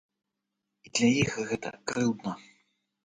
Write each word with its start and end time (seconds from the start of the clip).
І 0.87 0.95
для 0.99 1.09
іх 1.25 1.37
гэта 1.51 1.69
крыўдна. 1.93 2.33